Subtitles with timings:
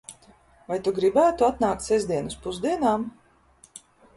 [0.69, 3.07] Vai tu gribētu atnākt sestdien uz pusdienām?